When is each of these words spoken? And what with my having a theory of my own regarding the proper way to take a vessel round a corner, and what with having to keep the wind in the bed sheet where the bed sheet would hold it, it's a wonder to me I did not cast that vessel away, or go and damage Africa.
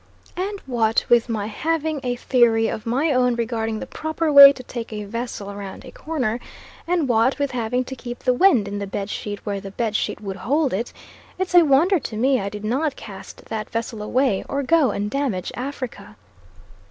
And 0.35 0.59
what 0.65 1.05
with 1.09 1.29
my 1.29 1.45
having 1.45 1.99
a 2.03 2.15
theory 2.15 2.67
of 2.67 2.87
my 2.87 3.11
own 3.13 3.35
regarding 3.35 3.77
the 3.77 3.85
proper 3.85 4.33
way 4.33 4.51
to 4.51 4.63
take 4.63 4.91
a 4.91 5.03
vessel 5.03 5.53
round 5.53 5.85
a 5.85 5.91
corner, 5.91 6.39
and 6.87 7.07
what 7.07 7.37
with 7.37 7.51
having 7.51 7.83
to 7.83 7.95
keep 7.95 8.17
the 8.17 8.33
wind 8.33 8.67
in 8.67 8.79
the 8.79 8.87
bed 8.87 9.11
sheet 9.11 9.45
where 9.45 9.61
the 9.61 9.69
bed 9.69 9.95
sheet 9.95 10.19
would 10.19 10.37
hold 10.37 10.73
it, 10.73 10.91
it's 11.37 11.53
a 11.53 11.61
wonder 11.61 11.99
to 11.99 12.17
me 12.17 12.39
I 12.41 12.49
did 12.49 12.65
not 12.65 12.95
cast 12.95 13.45
that 13.45 13.69
vessel 13.69 14.01
away, 14.01 14.43
or 14.49 14.63
go 14.63 14.89
and 14.89 15.07
damage 15.07 15.51
Africa. 15.55 16.15